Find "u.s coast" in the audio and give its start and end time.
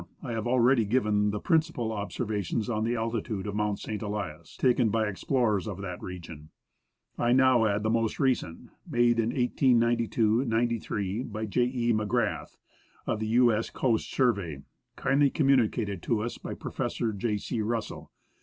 13.27-14.09